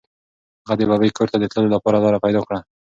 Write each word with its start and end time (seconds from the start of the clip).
هغه 0.65 0.75
د 0.79 0.81
ببۍ 0.89 1.09
کور 1.17 1.27
ته 1.33 1.37
د 1.39 1.45
تللو 1.51 1.73
لپاره 1.75 2.01
لاره 2.03 2.23
پیدا 2.25 2.41
کړه. 2.47 2.59